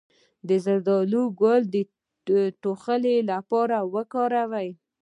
[0.47, 1.77] د زردالو ګل د
[2.61, 4.69] ټوخي لپاره وکاروئ